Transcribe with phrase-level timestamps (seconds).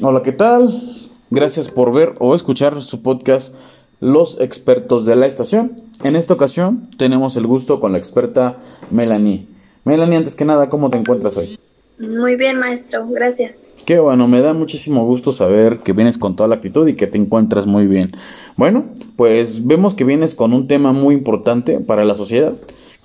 [0.00, 0.80] Hola, ¿qué tal?
[1.30, 3.54] Gracias por ver o escuchar su podcast
[4.00, 5.76] Los expertos de la estación.
[6.02, 8.56] En esta ocasión tenemos el gusto con la experta
[8.90, 9.46] Melanie.
[9.84, 11.56] Melanie, antes que nada, ¿cómo te encuentras hoy?
[11.98, 13.61] Muy bien, maestro, gracias.
[13.84, 17.08] Qué bueno, me da muchísimo gusto saber que vienes con toda la actitud y que
[17.08, 18.12] te encuentras muy bien.
[18.56, 18.84] Bueno,
[19.16, 22.54] pues vemos que vienes con un tema muy importante para la sociedad,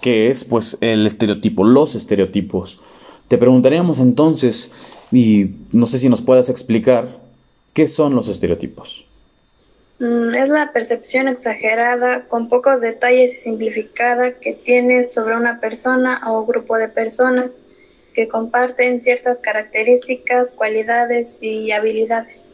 [0.01, 2.79] que es pues el estereotipo, los estereotipos.
[3.27, 4.71] Te preguntaríamos entonces,
[5.11, 7.07] y no sé si nos puedas explicar,
[7.73, 9.07] ¿qué son los estereotipos?
[9.99, 16.21] Mm, es la percepción exagerada, con pocos detalles y simplificada que tiene sobre una persona
[16.27, 17.51] o grupo de personas
[18.17, 22.47] que comparten ciertas características, cualidades y habilidades.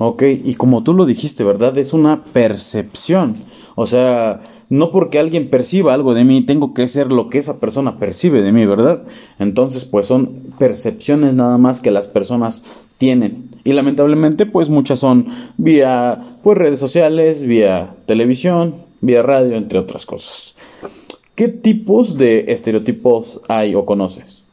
[0.00, 1.78] Ok, y como tú lo dijiste, ¿verdad?
[1.78, 3.36] Es una percepción.
[3.76, 7.60] O sea, no porque alguien perciba algo de mí, tengo que ser lo que esa
[7.60, 9.04] persona percibe de mí, ¿verdad?
[9.38, 12.64] Entonces, pues son percepciones nada más que las personas
[12.98, 13.50] tienen.
[13.62, 20.06] Y lamentablemente, pues muchas son vía pues, redes sociales, vía televisión, vía radio, entre otras
[20.06, 20.56] cosas.
[21.36, 24.43] ¿Qué tipos de estereotipos hay o conoces?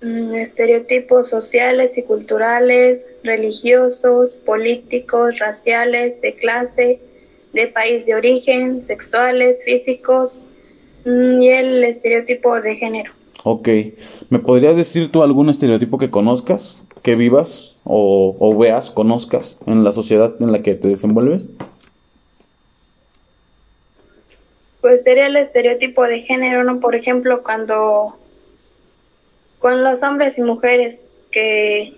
[0.00, 7.00] Estereotipos sociales y culturales, religiosos, políticos, raciales, de clase,
[7.52, 10.32] de país de origen, sexuales, físicos
[11.04, 13.12] mm, y el estereotipo de género.
[13.44, 13.68] Ok,
[14.28, 19.84] ¿me podrías decir tú algún estereotipo que conozcas, que vivas o, o veas, conozcas en
[19.84, 21.46] la sociedad en la que te desenvuelves?
[24.80, 26.80] Pues sería el estereotipo de género, ¿no?
[26.80, 28.16] Por ejemplo, cuando
[29.58, 31.94] con los hombres y mujeres que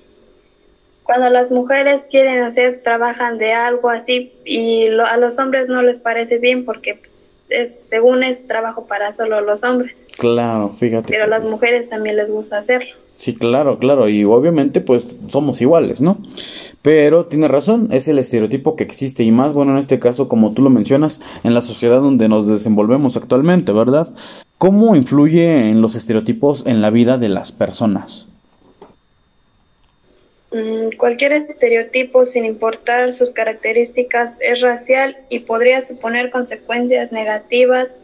[1.02, 5.98] cuando las mujeres quieren hacer, trabajan de algo así y a los hombres no les
[5.98, 9.96] parece bien porque pues, es, según es trabajo para solo los hombres.
[10.18, 11.12] Claro, fíjate.
[11.12, 12.90] Pero a las mujeres también les gusta hacerlo.
[13.14, 16.18] Sí, claro, claro, y obviamente pues somos iguales, ¿no?
[16.82, 20.54] Pero tiene razón, es el estereotipo que existe y más, bueno, en este caso, como
[20.54, 24.14] tú lo mencionas, en la sociedad donde nos desenvolvemos actualmente, ¿verdad?
[24.58, 28.26] ¿Cómo influye en los estereotipos en la vida de las personas?
[30.50, 37.94] Mm, cualquier estereotipo, sin importar sus características, es racial y podría suponer consecuencias negativas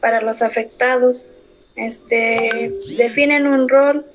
[0.00, 1.16] para los afectados.
[1.74, 4.06] Este, definen un rol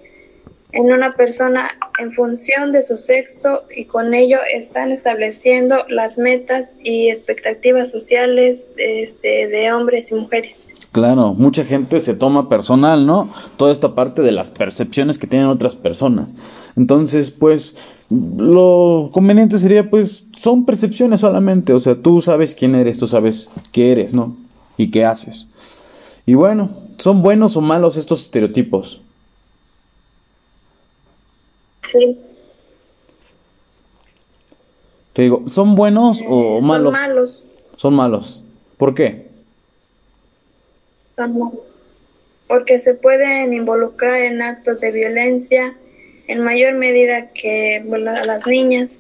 [0.73, 1.69] en una persona
[2.00, 8.67] en función de su sexo y con ello están estableciendo las metas y expectativas sociales
[8.78, 10.67] este, de hombres y mujeres.
[10.91, 13.29] Claro, mucha gente se toma personal, ¿no?
[13.56, 16.34] Toda esta parte de las percepciones que tienen otras personas.
[16.75, 17.75] Entonces, pues,
[18.09, 21.73] lo conveniente sería, pues, son percepciones solamente.
[21.73, 24.35] O sea, tú sabes quién eres, tú sabes qué eres, ¿no?
[24.78, 25.50] Y qué haces.
[26.25, 29.03] Y bueno, ¿son buenos o malos estos estereotipos?
[31.93, 32.19] Sí.
[35.13, 36.93] Te digo, ¿son buenos o malos?
[36.93, 37.43] Son malos.
[37.75, 38.43] Son malos.
[38.77, 39.27] ¿Por qué?
[41.15, 41.59] Son malos.
[42.47, 45.75] Porque se pueden involucrar en actos de violencia
[46.27, 48.91] en mayor medida que a las niñas.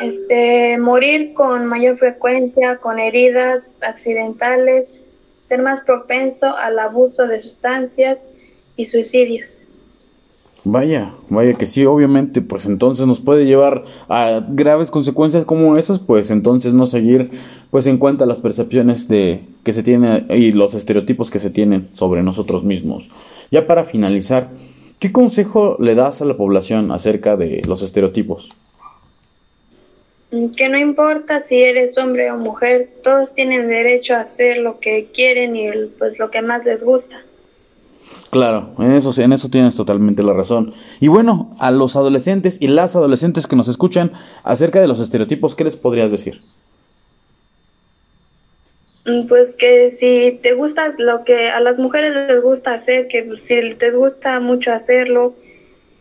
[0.00, 4.88] Este, morir con mayor frecuencia, con heridas accidentales,
[5.46, 8.18] ser más propenso al abuso de sustancias
[8.76, 9.61] y suicidios.
[10.64, 15.98] Vaya, vaya que sí, obviamente, pues entonces nos puede llevar a graves consecuencias como esas,
[15.98, 17.30] pues entonces no seguir
[17.70, 21.88] pues en cuenta las percepciones de que se tienen y los estereotipos que se tienen
[21.92, 23.10] sobre nosotros mismos.
[23.50, 24.50] Ya para finalizar,
[25.00, 28.54] ¿qué consejo le das a la población acerca de los estereotipos?
[30.56, 35.08] Que no importa si eres hombre o mujer, todos tienen derecho a hacer lo que
[35.12, 37.16] quieren y pues lo que más les gusta.
[38.32, 40.72] Claro, en eso, en eso tienes totalmente la razón.
[41.00, 44.12] Y bueno, a los adolescentes y las adolescentes que nos escuchan
[44.42, 46.40] acerca de los estereotipos, ¿qué les podrías decir?
[49.04, 53.28] Mm, pues que si te gusta lo que a las mujeres les gusta hacer, que
[53.46, 55.34] si te gusta mucho hacerlo,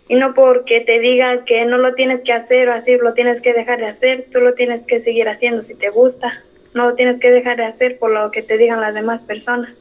[0.08, 3.42] y no porque te diga que no lo tienes que hacer o así lo tienes
[3.42, 6.32] que dejar de hacer, tú lo tienes que seguir haciendo si te gusta,
[6.74, 9.81] no lo tienes que dejar de hacer por lo que te digan las demás personas.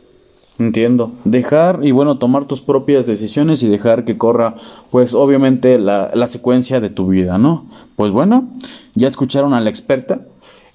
[0.58, 1.12] Entiendo.
[1.24, 4.56] Dejar y bueno, tomar tus propias decisiones y dejar que corra,
[4.90, 7.64] pues obviamente la, la secuencia de tu vida, ¿no?
[7.96, 8.48] Pues bueno,
[8.94, 10.20] ya escucharon a la experta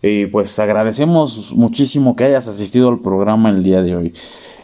[0.01, 4.13] y pues agradecemos muchísimo que hayas asistido al programa el día de hoy.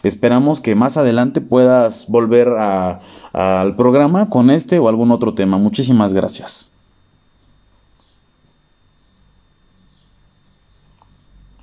[0.02, 3.00] Esperamos que más adelante puedas volver a,
[3.32, 5.58] al programa con este o algún otro tema.
[5.58, 6.72] Muchísimas gracias.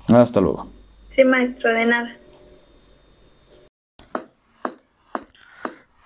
[0.08, 0.66] Hasta luego.
[1.14, 2.16] Sí, maestro, de nada.